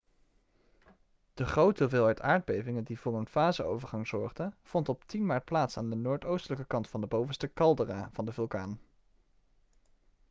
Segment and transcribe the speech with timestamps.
[1.33, 5.89] de grote hoeveelheid aardbevingen die voor een faseovergang zorgden vond op 10 maart plaats aan
[5.89, 8.79] de noordoostelijke kant van de bovenste caldera van de vulkaan